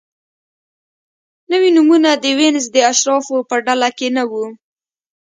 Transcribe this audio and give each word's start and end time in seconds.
نوي 1.51 1.69
نومونه 1.75 2.09
د 2.23 2.25
وینز 2.37 2.65
د 2.75 2.77
اشرافو 2.91 3.37
په 3.49 3.55
ډله 3.65 3.89
کې 3.97 4.07
نه 4.15 4.23
وو. 4.31 4.45